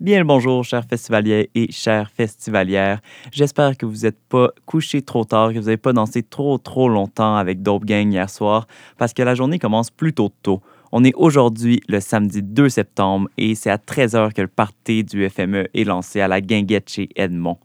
Bien 0.00 0.20
le 0.20 0.24
bonjour, 0.24 0.64
chers 0.64 0.86
festivaliers 0.86 1.50
et 1.54 1.70
chères 1.70 2.10
festivalières. 2.10 3.02
J'espère 3.32 3.76
que 3.76 3.84
vous 3.84 4.04
n'êtes 4.04 4.18
pas 4.30 4.48
couchés 4.64 5.02
trop 5.02 5.26
tard, 5.26 5.52
que 5.52 5.58
vous 5.58 5.66
n'avez 5.66 5.76
pas 5.76 5.92
dansé 5.92 6.22
trop 6.22 6.56
trop 6.56 6.88
longtemps 6.88 7.36
avec 7.36 7.60
Dope 7.60 7.84
Gang 7.84 8.10
hier 8.10 8.30
soir, 8.30 8.66
parce 8.96 9.12
que 9.12 9.22
la 9.22 9.34
journée 9.34 9.58
commence 9.58 9.90
plutôt 9.90 10.30
tôt. 10.42 10.62
On 10.90 11.04
est 11.04 11.12
aujourd'hui 11.16 11.82
le 11.86 12.00
samedi 12.00 12.42
2 12.42 12.70
septembre 12.70 13.28
et 13.36 13.54
c'est 13.54 13.68
à 13.68 13.76
13h 13.76 14.32
que 14.32 14.40
le 14.40 14.48
party 14.48 15.04
du 15.04 15.28
FME 15.28 15.66
est 15.74 15.84
lancé 15.84 16.22
à 16.22 16.28
la 16.28 16.40
guinguette 16.40 16.88
chez 16.88 17.10
Edmond. 17.14 17.58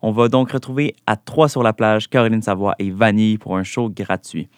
On 0.00 0.10
va 0.10 0.28
donc 0.28 0.52
retrouver 0.52 0.94
à 1.06 1.16
3 1.16 1.50
sur 1.50 1.62
la 1.62 1.74
plage 1.74 2.08
Caroline 2.08 2.40
Savoie 2.40 2.76
et 2.78 2.90
Vanille 2.90 3.36
pour 3.36 3.58
un 3.58 3.62
show 3.62 3.90
gratuit. 3.90 4.48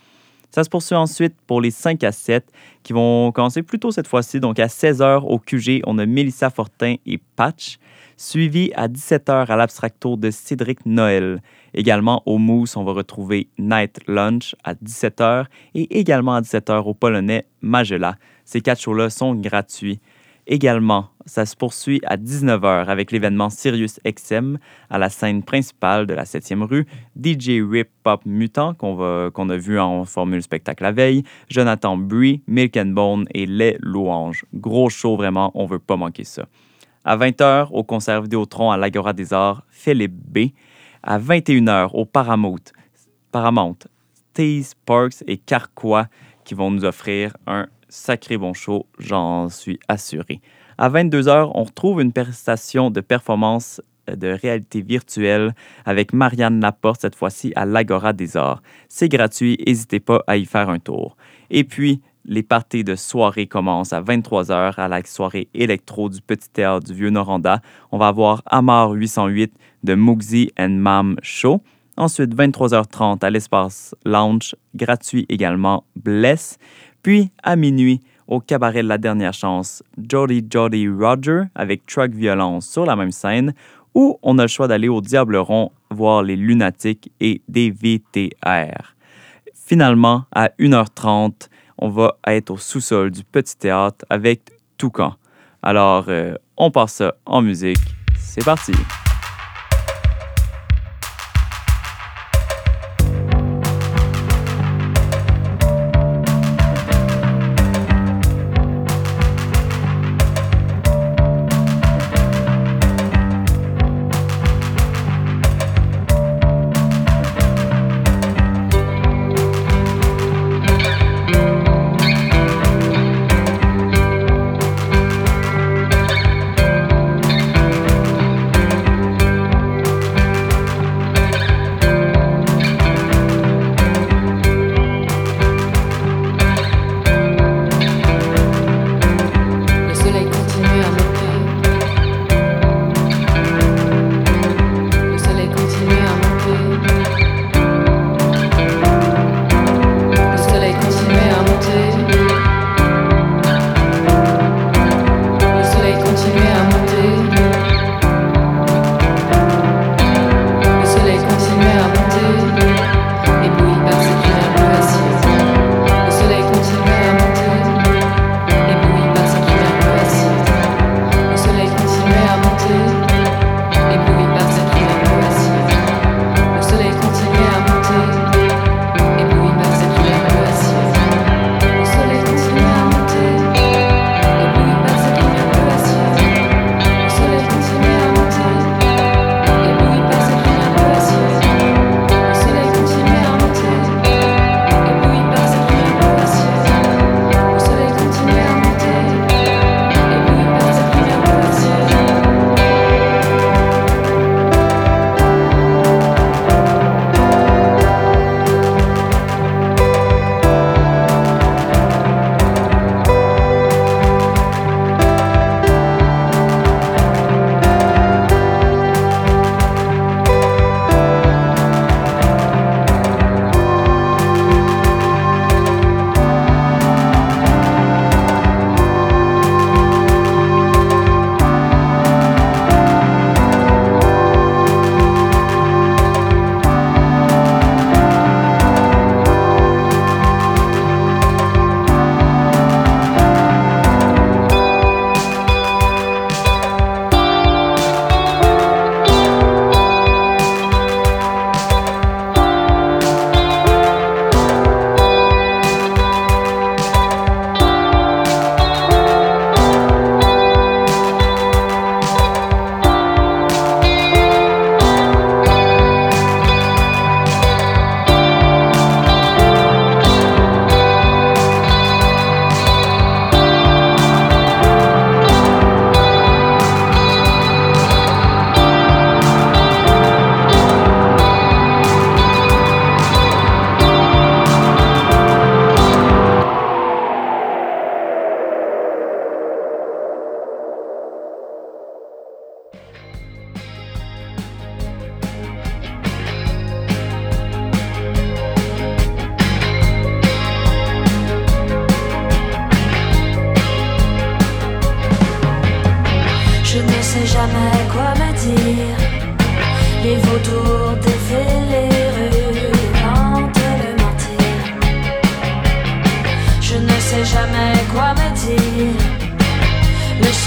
Ça 0.51 0.65
se 0.65 0.71
poursuit 0.71 0.95
ensuite 0.95 1.35
pour 1.47 1.61
les 1.61 1.71
5 1.71 2.03
à 2.05 2.13
7 2.13 2.51
qui 2.83 2.93
vont 2.93 3.33
commencer 3.33 3.63
plus 3.63 3.79
tôt 3.79 3.91
cette 3.91 4.07
fois-ci. 4.07 4.41
Donc 4.41 4.59
à 4.59 4.67
16h 4.67 5.23
au 5.25 5.39
QG, 5.39 5.83
on 5.87 5.99
a 5.99 6.07
Mélissa 6.07 6.51
Fortin 6.51 6.97
et 7.05 7.19
Patch, 7.37 7.79
suivi 8.17 8.73
à 8.75 8.89
17h 8.89 9.47
à 9.47 9.57
l'Abstracto 9.57 10.17
de 10.17 10.31
Cédric 10.31 10.87
Noël. 10.87 11.43
Également 11.75 12.23
au 12.27 12.39
Mousse, 12.39 12.77
on 12.77 12.85
va 12.85 12.93
retrouver 12.93 13.49
Night 13.59 14.01
Lunch 14.07 14.55
à 14.65 14.75
17h 14.75 15.47
et 15.75 15.99
également 15.99 16.35
à 16.35 16.41
17h 16.41 16.85
au 16.85 16.95
Polonais 16.95 17.47
Magella. 17.61 18.17
Ces 18.45 18.61
quatre 18.61 18.81
shows-là 18.81 19.11
sont 19.11 19.35
gratuits. 19.35 20.01
Également, 20.49 21.09
ça 21.25 21.45
se 21.45 21.57
poursuit 21.57 22.01
à 22.07 22.17
19h 22.17 22.87
avec 22.87 23.11
l'événement 23.11 23.51
Sirius 23.51 23.99
XM 24.07 24.59
à 24.91 24.99
la 24.99 25.11
scène 25.11 25.43
principale 25.43 26.07
de 26.07 26.15
la 26.15 26.23
7e 26.23 26.63
rue, 26.63 26.87
DJ 27.21 27.63
Rip 27.69 27.89
Pop 28.05 28.23
Mutant 28.25 28.75
qu'on 28.75 29.49
a 29.51 29.57
vu 29.57 29.81
en 29.81 30.05
formule 30.05 30.43
spectacle 30.43 30.85
la 30.85 30.93
veille, 30.93 31.25
Jonathan 31.49 31.97
Brie, 31.97 32.43
Milk 32.47 32.77
and 32.77 32.93
Bone 32.93 33.27
et 33.35 33.47
Les 33.47 33.77
Louanges. 33.81 34.45
Gros 34.55 34.89
show 34.89 35.17
vraiment, 35.17 35.51
on 35.55 35.67
veut 35.67 35.81
pas 35.81 35.97
manquer 35.97 36.23
ça. 36.23 36.47
À 37.05 37.17
20h 37.17 37.69
au 37.73 37.83
concert 37.83 38.23
Vidéotron 38.23 38.71
à 38.71 38.77
l'Agora 38.77 39.13
des 39.13 39.33
Arts, 39.33 39.65
Philippe 39.69 40.15
B. 40.15 40.51
À 41.03 41.19
21h 41.19 41.91
au 41.93 42.05
Paramount, 42.05 42.57
Paramount, 43.33 43.79
Tease 44.33 44.75
Parks 44.85 45.25
et 45.27 45.39
Carquois 45.39 46.07
qui 46.45 46.55
vont 46.55 46.71
nous 46.71 46.85
offrir 46.85 47.37
un 47.47 47.67
sacré 47.89 48.37
bon 48.37 48.53
show, 48.53 48.87
j'en 48.99 49.49
suis 49.49 49.79
assuré. 49.89 50.41
À 50.79 50.91
22h, 50.91 51.51
on 51.55 51.65
retrouve 51.65 52.01
une 52.01 52.13
prestation 52.13 52.91
de 52.91 53.01
performance 53.01 53.81
euh, 54.11 54.17
de 54.17 54.29
réalité 54.29 54.83
virtuelle 54.83 55.55
avec 55.85 56.13
Marianne 56.13 56.61
Laporte, 56.61 57.01
cette 57.01 57.15
fois-ci 57.15 57.53
à 57.57 57.65
l'Agora 57.65 58.13
des 58.13 58.37
Arts. 58.37 58.63
C'est 58.89 59.09
gratuit, 59.09 59.59
n'hésitez 59.67 60.01
pas 60.01 60.23
à 60.27 60.37
y 60.37 60.45
faire 60.45 60.69
un 60.69 60.79
tour. 60.79 61.17
Et 61.51 61.65
puis, 61.65 62.03
les 62.27 62.43
parties 62.43 62.85
de 62.85 62.97
soirée 62.97 63.47
commencent 63.47 63.93
à 63.93 64.03
23h 64.03 64.75
à 64.77 64.89
la 64.89 65.03
soirée 65.05 65.49
électro 65.55 66.09
du 66.09 66.21
Petit 66.21 66.51
Théâtre 66.51 66.87
du 66.87 66.95
Vieux-Noranda. 66.95 67.61
On 67.93 67.99
va 67.99 68.09
avoir 68.09 68.43
Amar 68.47 68.91
808 68.91 69.53
de 69.85 69.95
Mugsy 69.95 70.51
and 70.59 70.71
Mam 70.71 71.17
Show. 71.23 71.63
Ensuite, 71.97 72.35
23h30 72.35 73.25
à 73.25 73.31
l'espace 73.31 73.95
Lounge, 74.05 74.55
gratuit 74.75 75.25
également, 75.31 75.85
Bless. 75.97 76.59
Puis, 77.07 77.31
à 77.45 77.55
minuit, 77.55 78.01
au 78.27 78.41
cabaret 78.41 78.83
de 78.83 78.89
la 78.89 78.99
dernière 78.99 79.33
chance, 79.33 79.81
Jody 79.97 80.45
Jody 80.51 80.89
Roger 80.89 81.43
avec 81.55 81.87
Truck 81.87 82.11
Violence 82.11 82.69
sur 82.69 82.85
la 82.85 82.97
même 82.97 83.13
scène, 83.13 83.55
ou 83.95 84.19
on 84.25 84.41
a 84.41 84.43
le 84.43 84.49
choix 84.49 84.67
d'aller 84.67 84.89
au 84.89 85.01
Diable 85.01 85.37
Rond 85.37 85.71
voir 85.89 86.25
les 86.25 86.35
Lunatiques 86.35 87.13
et 87.21 87.43
DVTR. 87.47 88.97
Finalement, 89.55 90.25
à 90.33 90.49
1h30, 90.59 91.49
on 91.79 91.91
va 91.91 92.17
être 92.27 92.51
au 92.51 92.57
sous-sol 92.57 93.13
du 93.13 93.23
Petit 93.23 93.57
Théâtre 93.57 94.05
avec 94.11 94.41
Toucan. 94.77 95.15
Alors, 95.63 96.07
euh, 96.09 96.35
on 96.57 96.73
passe 96.73 96.95
ça 96.95 97.15
en 97.25 97.41
musique. 97.41 97.79
C'est 98.19 98.45
parti! 98.45 98.73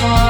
Le 0.02 0.29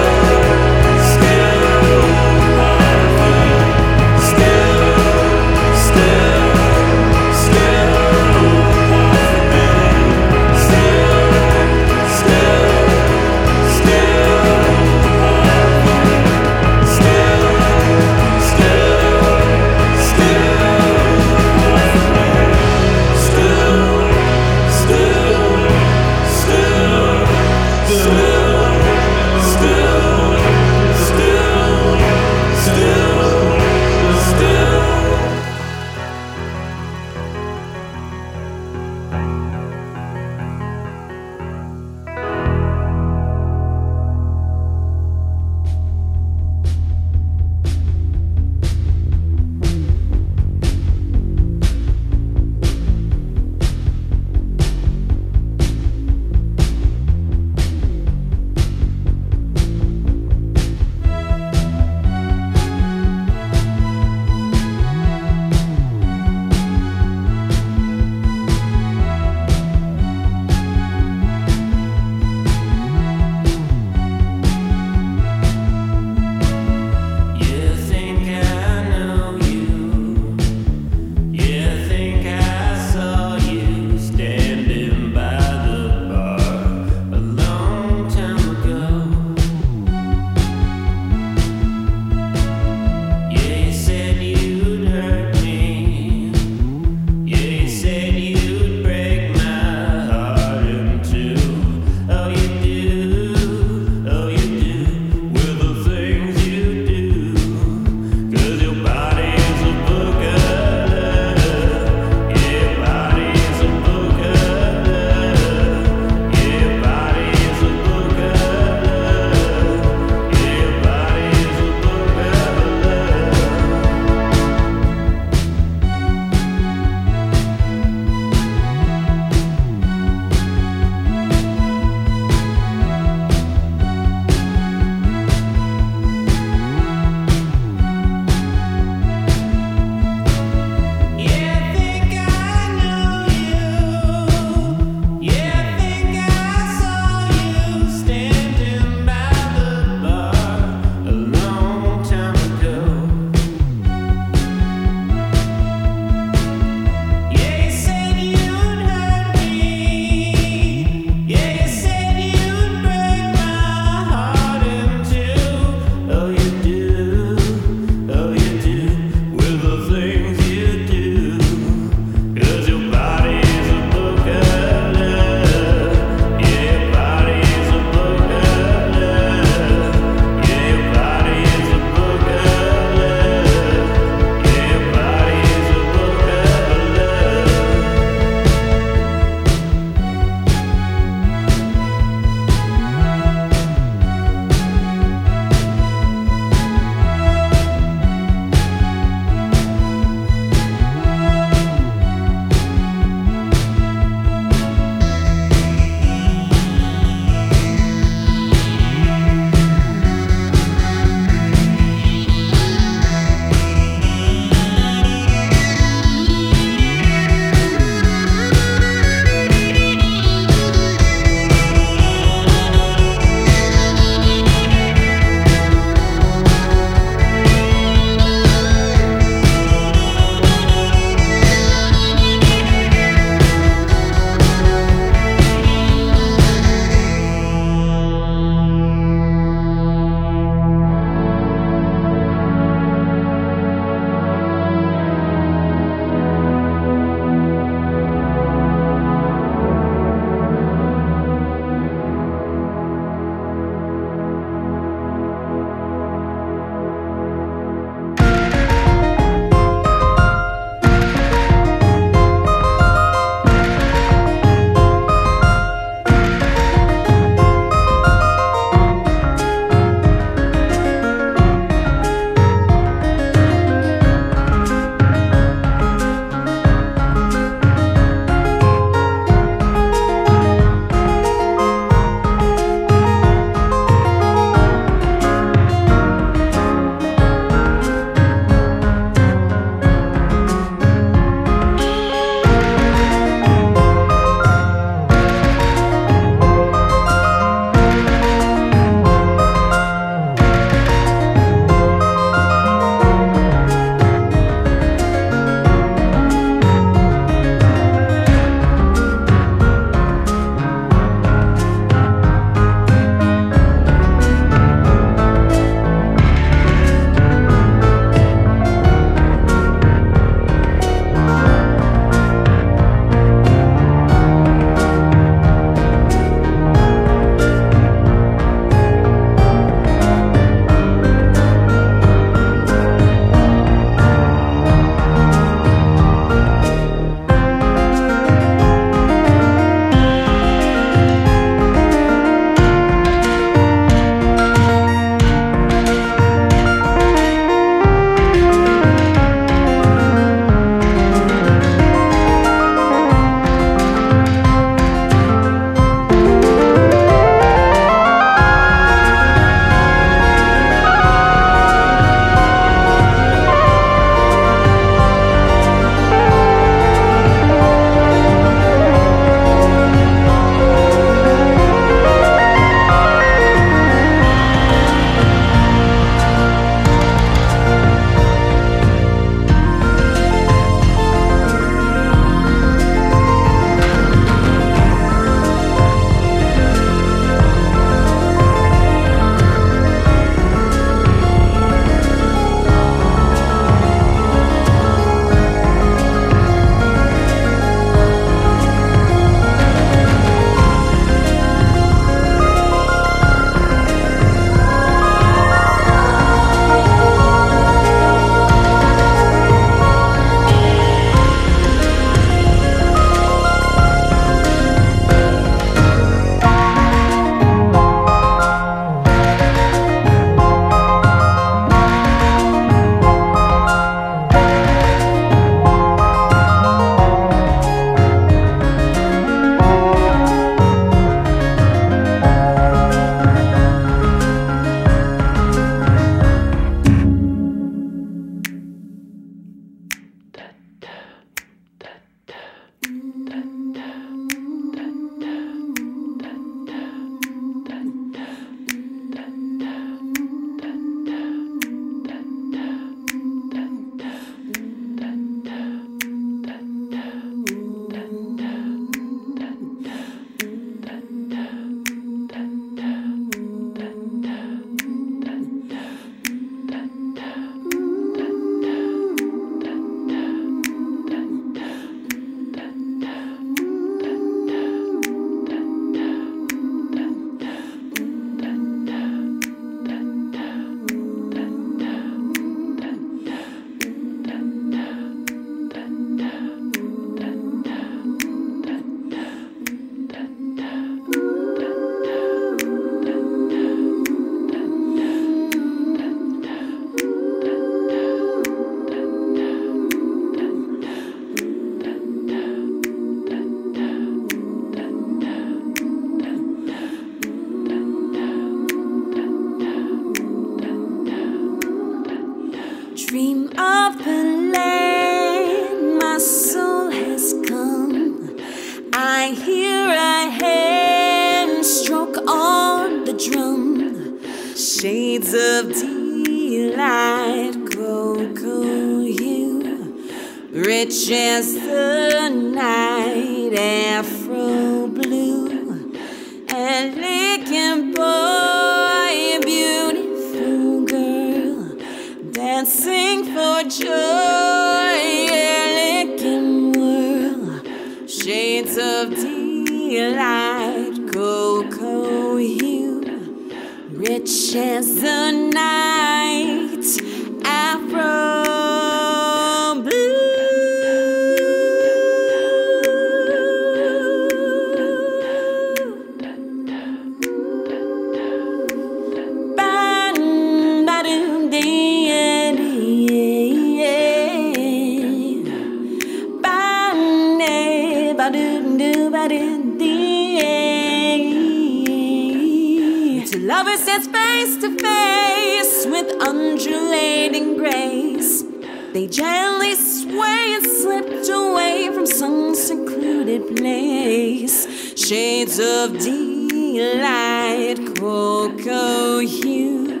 place. 593.40 594.66
Shades 594.96 595.58
of 595.58 595.98
delight, 595.98 597.76
cocoa 597.96 599.18
hue, 599.18 600.00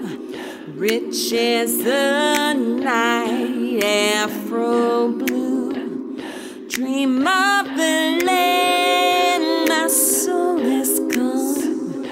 rich 0.74 1.32
as 1.32 1.78
the 1.78 2.54
night, 2.54 3.84
afro 3.84 5.08
blue. 5.08 5.72
Dream 6.68 7.18
of 7.26 7.66
the 7.76 8.22
land 8.24 9.68
my 9.68 9.86
soul 9.88 10.58
has 10.58 10.98
come. 11.12 12.04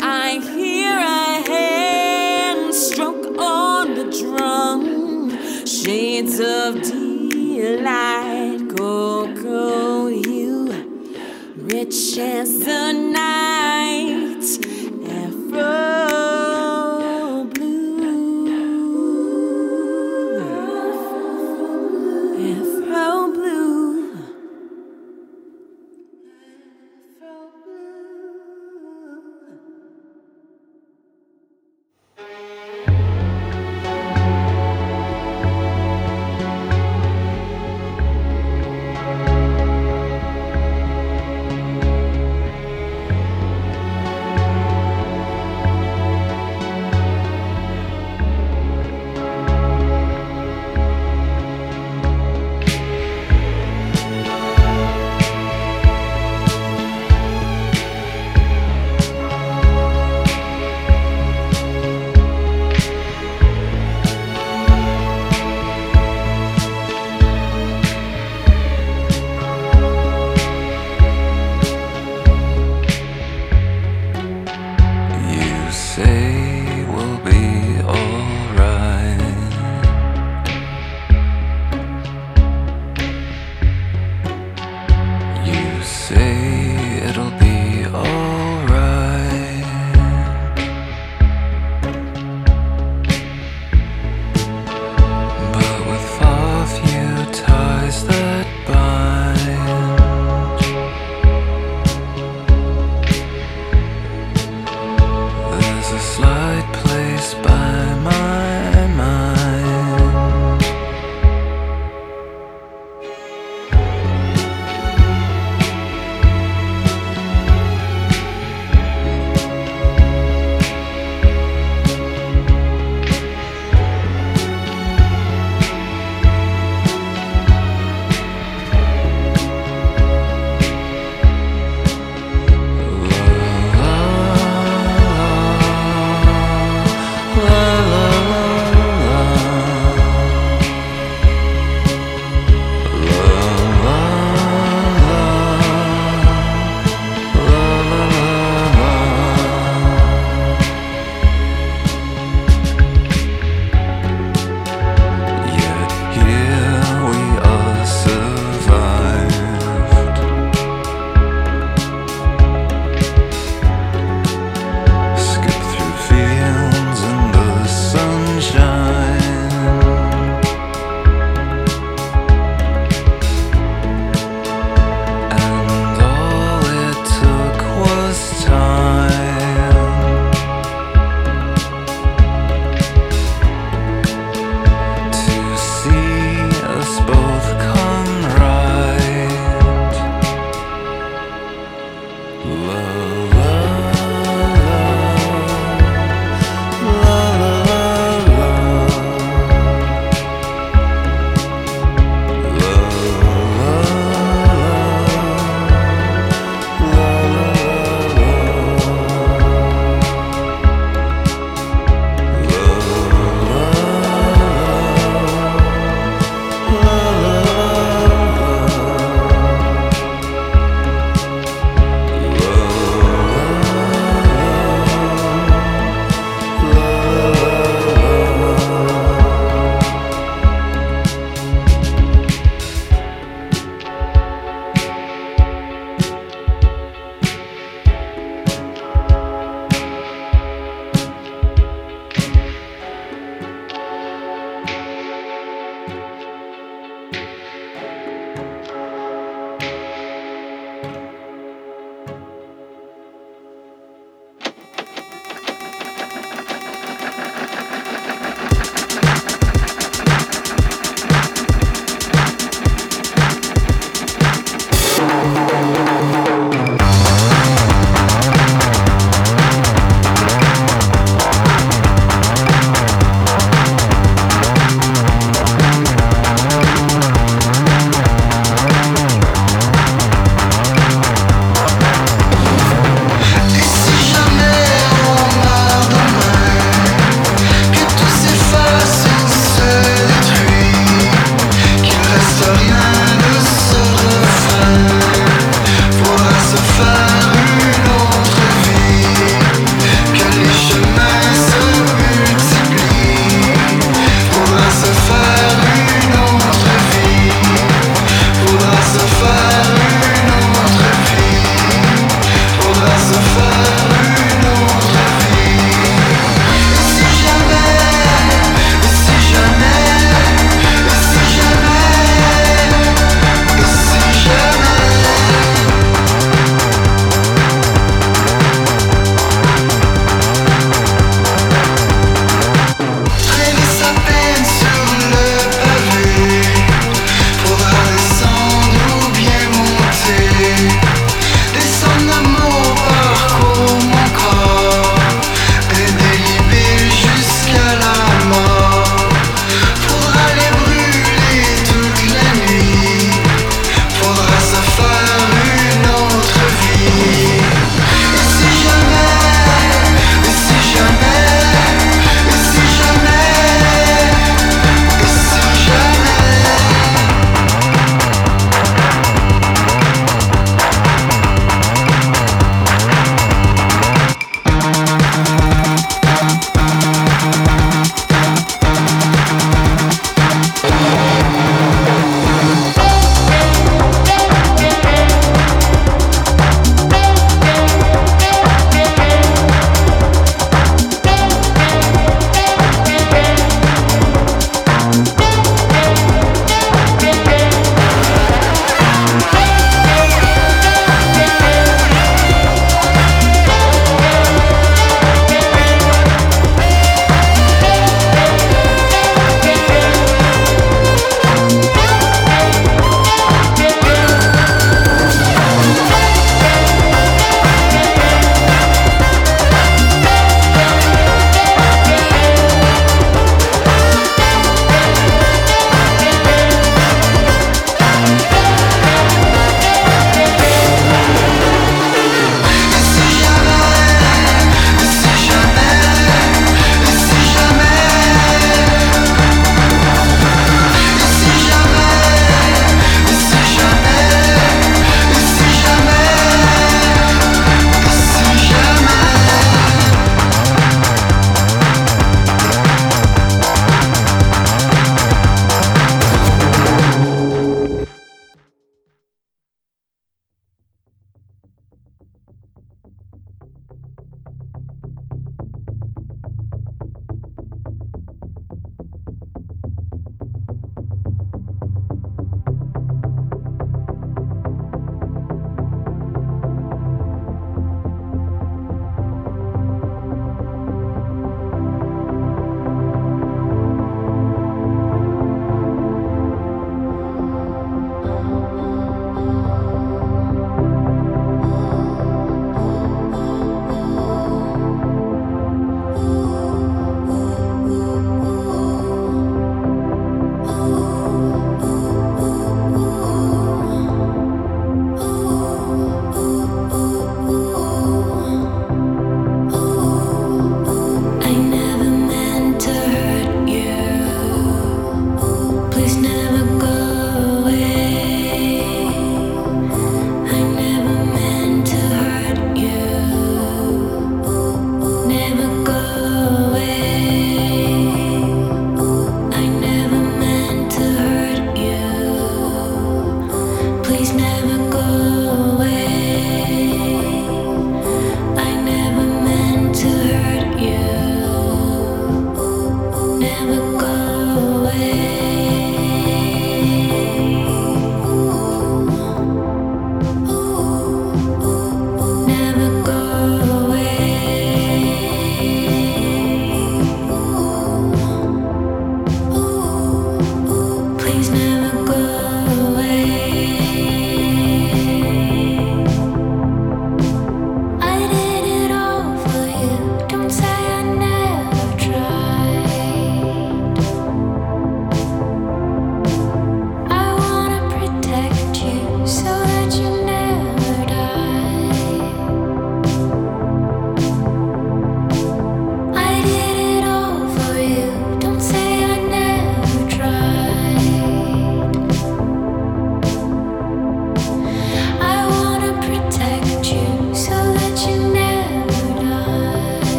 I 0.00 0.38
hear 0.54 0.96
a 0.96 1.50
hand 1.50 2.74
stroke 2.74 3.38
on 3.38 3.94
the 3.94 4.04
drum. 4.20 5.30
Shades 5.66 6.38
of 6.38 6.80
delight, 6.82 8.13
rich 11.84 12.18
as 12.18 12.60
the 12.60 12.92
night, 12.92 14.44
afro 15.06 15.93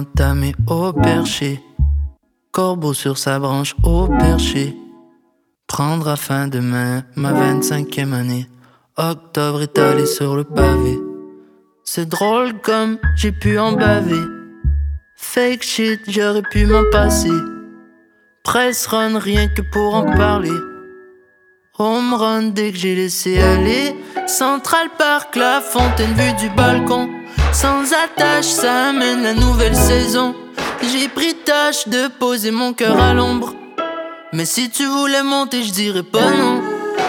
entamé 0.00 0.54
au 0.66 0.92
perché. 0.92 1.60
Corbeau 2.52 2.94
sur 2.94 3.18
sa 3.18 3.38
branche 3.38 3.74
au 3.84 4.08
perché. 4.08 4.76
Prendra 5.66 6.16
fin 6.16 6.48
demain 6.48 7.04
ma 7.16 7.32
25e 7.32 8.12
année. 8.12 8.48
Octobre 8.96 9.62
étalé 9.62 10.06
sur 10.06 10.36
le 10.36 10.44
pavé. 10.44 10.98
C'est 11.84 12.08
drôle 12.08 12.60
comme 12.60 12.98
j'ai 13.16 13.32
pu 13.32 13.58
en 13.58 13.72
baver. 13.72 14.24
Fake 15.16 15.62
shit, 15.62 16.00
j'aurais 16.08 16.42
pu 16.42 16.66
m'en 16.66 16.84
passer. 16.90 17.38
Press 18.42 18.86
run, 18.86 19.18
rien 19.18 19.48
que 19.48 19.62
pour 19.62 19.94
en 19.94 20.04
parler. 20.04 20.58
Home 21.78 22.14
run 22.14 22.42
dès 22.54 22.72
que 22.72 22.78
j'ai 22.78 22.94
laissé 22.94 23.40
aller. 23.40 23.94
Central 24.26 24.88
Park, 24.98 25.36
la 25.36 25.60
fontaine 25.60 26.14
vue 26.14 26.34
du 26.34 26.48
balcon. 26.56 27.08
Sans 27.52 27.92
attache, 27.92 28.46
ça 28.46 28.88
amène 28.88 29.22
la 29.22 29.34
nouvelle 29.34 29.74
saison. 29.74 30.34
J'ai 30.82 31.08
pris 31.08 31.34
tâche 31.34 31.88
de 31.88 32.08
poser 32.08 32.50
mon 32.50 32.72
cœur 32.72 33.00
à 33.00 33.12
l'ombre. 33.12 33.54
Mais 34.32 34.44
si 34.44 34.70
tu 34.70 34.86
voulais 34.86 35.22
monter, 35.22 35.62
je 35.62 35.72
dirais 35.72 36.02
pas 36.02 36.30
non. 36.30 36.62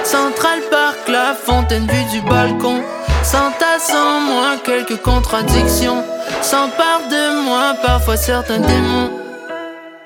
Central 0.04 0.60
Park, 0.70 1.08
la 1.08 1.34
fontaine 1.36 1.88
vue 1.88 2.12
du 2.12 2.22
balcon. 2.28 2.82
S'entasse 3.24 3.94
en 3.94 4.20
moi 4.22 4.58
quelques 4.64 5.02
contradictions. 5.02 6.04
S'empare 6.42 7.08
de 7.10 7.46
moi 7.46 7.76
parfois 7.82 8.18
certains 8.18 8.60
démons. 8.60 9.12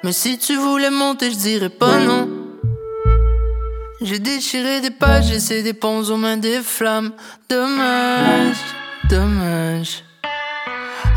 Mais 0.04 0.12
si 0.12 0.38
tu 0.38 0.56
voulais 0.58 0.92
monter, 0.92 1.32
je 1.32 1.38
dirais 1.38 1.70
pas 1.70 1.98
non. 2.00 2.30
J'ai 4.02 4.20
déchiré 4.20 4.82
des 4.82 4.92
pages, 4.92 5.26
j'ai 5.26 5.64
des 5.64 5.74
ponts 5.74 6.04
aux 6.04 6.18
mains 6.18 6.38
des 6.38 6.60
flammes. 6.62 7.14
Dommage, 7.50 8.58
dommage. 9.10 10.05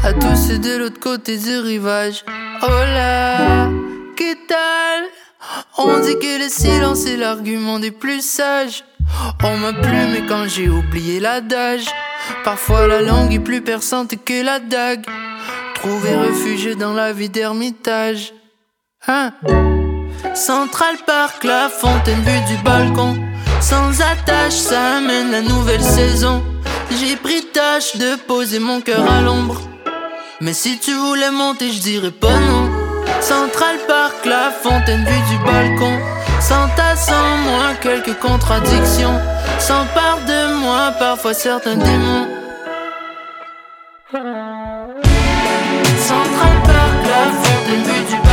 À 0.04 0.12
tous 0.12 0.50
et 0.50 0.58
de 0.58 0.76
l'autre 0.76 1.00
côté 1.00 1.36
du 1.36 1.58
rivage. 1.58 2.24
Oh 2.62 2.66
là, 2.66 3.68
que 4.16 4.34
tal? 4.46 5.04
On 5.76 5.98
dit 6.00 6.18
que 6.18 6.44
le 6.44 6.48
silence 6.48 7.06
est 7.06 7.16
l'argument 7.16 7.78
des 7.78 7.90
plus 7.90 8.22
sages. 8.24 8.84
On 9.42 9.56
m'a 9.58 9.72
plu, 9.72 9.98
mais 10.12 10.26
quand 10.28 10.46
j'ai 10.46 10.68
oublié 10.68 11.20
l'adage, 11.20 11.86
parfois 12.44 12.86
la 12.86 13.02
langue 13.02 13.32
est 13.34 13.40
plus 13.40 13.60
perçante 13.60 14.14
que 14.24 14.42
la 14.42 14.60
dague. 14.60 15.04
Trouver 15.74 16.16
refuge 16.16 16.76
dans 16.76 16.92
la 16.92 17.12
vie 17.12 17.28
d'ermitage. 17.28 18.32
Hein? 19.06 19.32
Central 20.34 20.96
Park, 21.06 21.44
la 21.44 21.68
fontaine 21.68 22.22
vue 22.22 22.54
du 22.54 22.62
balcon. 22.62 23.16
Sans 23.60 24.00
attache, 24.00 24.54
ça 24.54 24.96
amène 24.96 25.32
la 25.32 25.42
nouvelle 25.42 25.82
saison. 25.82 26.42
J'ai 26.90 27.16
pris 27.16 27.44
tâche 27.52 27.96
de 27.96 28.16
poser 28.26 28.58
mon 28.58 28.80
cœur 28.80 29.10
à 29.10 29.20
l'ombre. 29.20 29.60
Mais 30.40 30.52
si 30.52 30.78
tu 30.78 30.94
voulais 30.94 31.32
monter, 31.32 31.72
je 31.72 31.80
dirais 31.80 32.12
pas 32.12 32.38
non. 32.38 32.70
Central 33.20 33.76
Park, 33.88 34.24
la 34.24 34.52
fontaine 34.52 35.04
vue 35.04 35.22
du 35.30 35.38
balcon. 35.44 35.98
S'entasse 36.40 37.08
en 37.08 37.36
moi 37.38 37.74
quelques 37.82 38.16
contradictions. 38.20 39.18
S'empare 39.58 40.20
de 40.28 40.60
moi 40.60 40.92
parfois 40.96 41.34
certains 41.34 41.74
démons. 41.74 42.28
Central 46.06 46.56
Park, 46.64 46.98
la 47.02 47.24
fontaine 47.42 47.82
vue 47.82 48.04
du 48.04 48.12
balcon. 48.12 48.27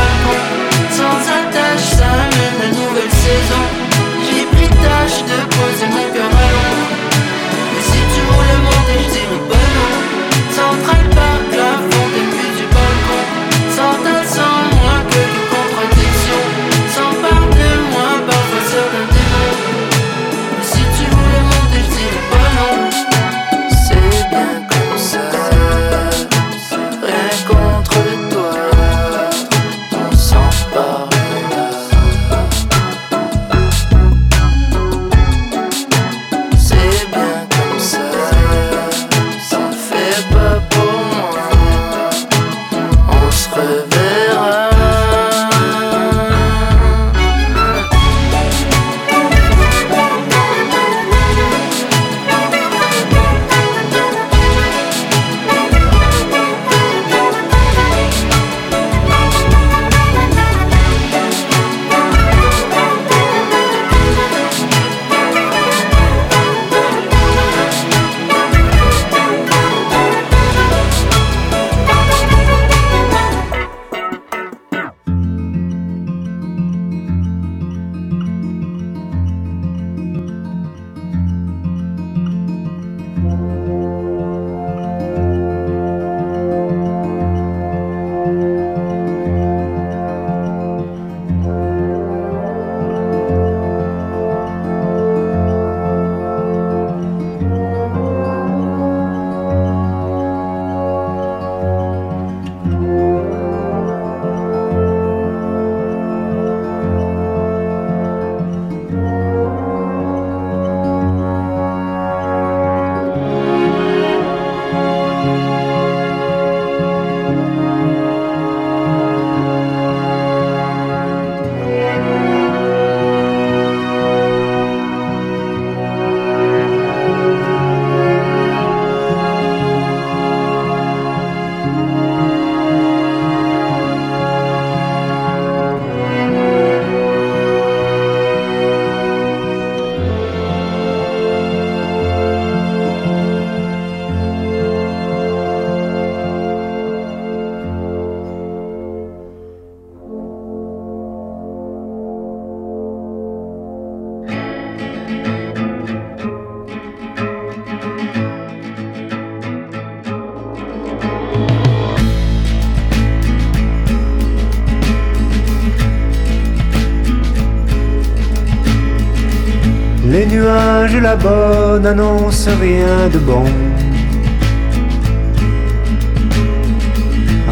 Nuages 171.06 171.24
là-bas 171.24 171.80
n'annoncent 171.80 172.51
rien 172.62 173.10
de 173.12 173.20
bon. 173.20 173.45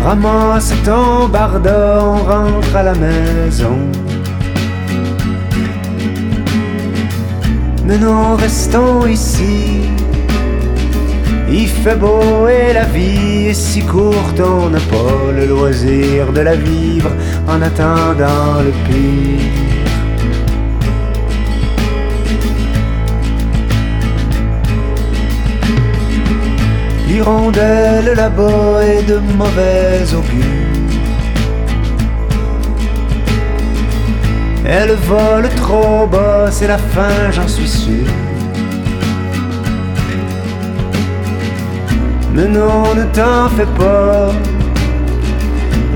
Ramasse 0.04 0.74
ton 0.84 1.28
barda, 1.30 2.00
on 2.04 2.24
rentre 2.24 2.76
à 2.76 2.84
la 2.84 2.94
maison. 2.96 3.78
Mais 7.86 7.98
nous 7.98 8.36
restons 8.36 9.06
ici. 9.08 9.82
Il 11.50 11.68
fait 11.68 11.96
beau 11.96 12.48
et 12.48 12.74
la 12.74 12.86
vie 12.86 13.50
est 13.50 13.54
si 13.54 13.82
courte, 13.82 14.40
on 14.40 14.70
n'a 14.70 14.80
pas 14.80 15.32
le 15.38 15.46
loisir 15.46 16.32
de 16.34 16.42
la 16.42 16.56
vivre 16.56 17.12
en 17.48 17.62
attendant 17.62 18.62
le 18.66 18.74
pire. 18.88 19.63
L'hirondelle 27.26 28.16
là-bas 28.18 28.84
est 28.84 29.04
de 29.04 29.18
mauvais 29.38 30.04
augure. 30.14 30.84
Elle 34.66 34.96
vole 35.08 35.48
trop 35.56 36.06
bas, 36.06 36.52
c'est 36.52 36.68
la 36.68 36.78
fin, 36.78 37.32
j'en 37.32 37.48
suis 37.48 37.68
sûr. 37.68 38.08
Mais 42.34 42.50
non, 42.50 42.94
ne 42.94 43.04
t'en 43.14 43.48
fais 43.56 43.72
pas. 43.78 44.34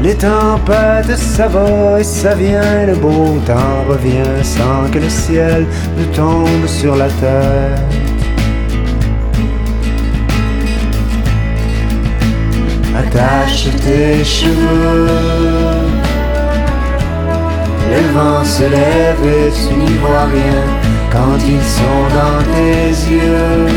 Les 0.02 0.16
tempêtes, 0.16 1.18
ça 1.18 1.50
va 1.50 2.00
et 2.00 2.06
ça 2.06 2.36
vient, 2.36 2.86
le 2.86 2.96
beau 2.96 3.38
temps 3.46 3.84
revient 3.90 4.44
sans 4.44 4.90
que 4.94 5.00
le 5.00 5.10
ciel 5.10 5.66
ne 5.98 6.06
tombe 6.16 6.68
sur 6.68 6.96
la 6.96 7.10
terre. 7.10 7.87
Attache 13.00 13.68
tes 13.84 14.24
cheveux. 14.24 15.08
Le 17.92 18.02
vent 18.14 18.44
se 18.44 18.64
lève 18.64 19.24
et 19.24 19.52
tu 19.52 19.74
n'y 19.76 19.98
vois 20.00 20.26
rien 20.26 20.64
quand 21.12 21.38
ils 21.48 21.68
sont 21.78 22.06
dans 22.18 22.42
tes 22.54 22.90
yeux. 23.12 23.68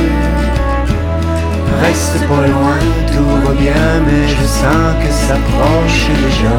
Reste 1.82 2.18
pas 2.28 2.46
loin, 2.46 2.78
tout 3.12 3.46
va 3.46 3.52
bien, 3.52 3.86
mais 4.06 4.26
je 4.26 4.44
sens 4.46 4.94
que 5.02 5.10
s'approche 5.12 6.08
déjà. 6.24 6.56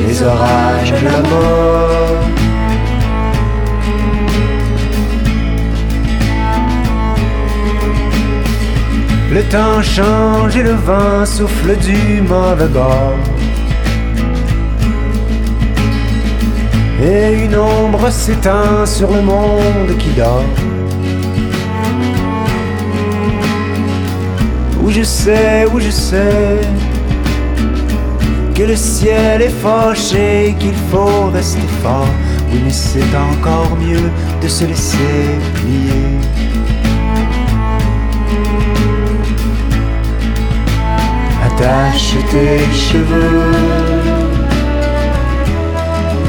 Les 0.00 0.22
orages 0.22 0.92
là-bas. 1.02 2.45
Le 9.36 9.42
temps 9.50 9.82
change 9.82 10.56
et 10.56 10.62
le 10.62 10.72
vent 10.72 11.26
souffle 11.26 11.76
du 11.76 12.22
mauvais 12.22 12.68
bord. 12.68 13.18
Et 17.02 17.44
une 17.44 17.54
ombre 17.54 18.10
s'éteint 18.10 18.86
sur 18.86 19.10
le 19.10 19.20
monde 19.20 19.94
qui 19.98 20.08
dort. 20.16 20.42
Où 24.82 24.90
je 24.90 25.02
sais, 25.02 25.66
où 25.70 25.80
je 25.80 25.90
sais 25.90 26.58
que 28.54 28.62
le 28.62 28.74
ciel 28.74 29.42
est 29.42 29.60
fâché, 29.62 30.56
qu'il 30.58 30.78
faut 30.90 31.26
rester 31.30 31.68
fort. 31.82 32.08
Oui, 32.50 32.60
mais 32.64 32.72
c'est 32.72 33.14
encore 33.14 33.76
mieux 33.76 34.10
de 34.40 34.48
se 34.48 34.64
laisser 34.64 35.28
plier. 35.56 36.55
Attache 41.58 42.16
tes 42.30 42.70
cheveux. 42.74 43.50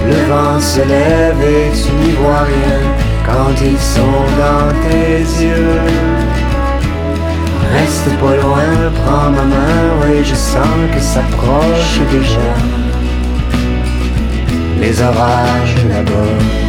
Le 0.08 0.16
vent 0.30 0.60
se 0.60 0.80
lève 0.80 1.42
et 1.42 1.70
tu 1.76 1.92
n'y 1.96 2.14
vois 2.14 2.44
rien 2.44 2.80
quand 3.26 3.54
ils 3.62 3.78
sont 3.78 4.24
dans 4.40 4.72
tes 4.88 5.20
yeux. 5.44 5.82
Reste 7.74 8.10
pas 8.22 8.36
loin, 8.42 8.92
prends 9.04 9.30
ma 9.32 9.44
main, 9.44 9.84
oui 10.02 10.24
je 10.24 10.36
sens 10.36 10.78
que 10.94 11.02
s'approche 11.02 12.00
déjà. 12.10 12.50
Les 14.80 15.02
orages 15.02 15.76
là-bas. 15.90 16.67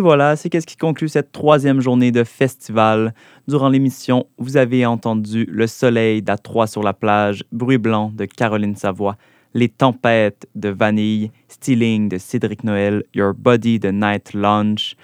Et 0.00 0.02
voilà, 0.02 0.34
c'est 0.34 0.48
qu'est-ce 0.48 0.66
qui 0.66 0.78
conclut 0.78 1.10
cette 1.10 1.30
troisième 1.30 1.82
journée 1.82 2.10
de 2.10 2.24
festival. 2.24 3.12
Durant 3.46 3.68
l'émission, 3.68 4.26
vous 4.38 4.56
avez 4.56 4.86
entendu 4.86 5.44
Le 5.44 5.66
Soleil 5.66 6.22
d'A3 6.22 6.68
sur 6.68 6.82
la 6.82 6.94
plage, 6.94 7.44
Bruit 7.52 7.76
blanc 7.76 8.10
de 8.16 8.24
Caroline 8.24 8.76
Savoie, 8.76 9.18
Les 9.52 9.68
Tempêtes 9.68 10.48
de 10.54 10.70
Vanille, 10.70 11.32
Stealing 11.48 12.08
de 12.08 12.16
Cédric 12.16 12.64
Noël, 12.64 13.02
Your 13.14 13.34
Body 13.34 13.78
de 13.78 13.90
Night 13.90 14.32
Lunch, 14.32 14.96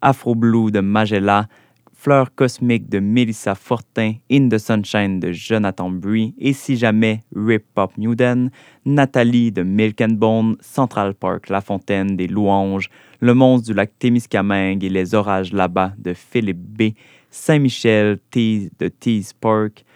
Afro 0.00 0.36
Blue 0.36 0.70
de 0.70 0.78
Magella, 0.78 1.48
Fleur 1.92 2.32
cosmique 2.34 2.88
de 2.88 3.00
Melissa 3.00 3.54
Fortin, 3.56 4.12
In 4.30 4.50
the 4.50 4.58
Sunshine 4.58 5.18
de 5.18 5.32
Jonathan 5.32 5.90
Brie, 5.90 6.34
et 6.38 6.52
si 6.52 6.76
jamais 6.76 7.24
Rip 7.34 7.64
Pop 7.74 7.90
Newden, 7.96 8.50
Nathalie 8.84 9.50
de 9.50 9.62
Milk 9.62 10.00
and 10.00 10.16
Bone, 10.16 10.56
Central 10.60 11.14
Park 11.14 11.48
La 11.48 11.60
Fontaine 11.60 12.14
des 12.14 12.28
Louanges, 12.28 12.88
Le 13.24 13.32
monstre 13.32 13.68
du 13.68 13.72
lac 13.72 13.98
Témiscamingue 13.98 14.84
et 14.84 14.90
Les 14.90 15.14
orages 15.14 15.50
là-bas 15.50 15.94
de 15.96 16.12
Philippe 16.12 16.58
B, 16.58 16.82
Saint-Michel 17.30 18.18
de 18.34 18.88
Tease 18.88 19.32
Park, 19.32 19.86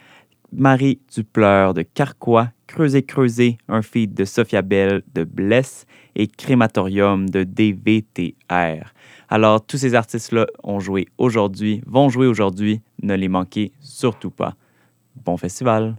Marie 0.51 0.99
Dupleur 1.15 1.75
de 1.75 1.83
Carquois, 1.83 2.49
Creuser 2.67 3.03
Creuser, 3.03 3.59
un 3.69 3.83
feed 3.83 4.15
de 4.15 4.25
Sophia 4.25 4.63
Bell 4.63 5.03
de 5.15 5.25
Blesse 5.25 5.85
et 6.17 6.27
Crématorium 6.27 7.29
de 7.29 7.45
DVTR. 7.45 8.95
Alors, 9.29 9.63
tous 9.63 9.77
ces 9.77 9.95
artistes-là 9.95 10.47
ont 10.65 10.81
joué 10.81 11.07
aujourd'hui, 11.19 11.83
vont 11.87 12.09
jouer 12.09 12.29
aujourd'hui. 12.29 12.81
Ne 13.03 13.15
les 13.15 13.29
manquez 13.29 13.73
surtout 13.79 14.31
pas. 14.31 14.55
Bon 15.23 15.37
festival! 15.37 15.99